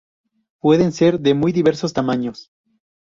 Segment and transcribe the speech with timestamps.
[0.61, 2.49] Pueden ser de muy diversos tamaños.